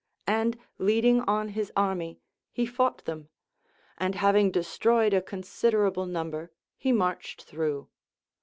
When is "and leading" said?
0.25-1.21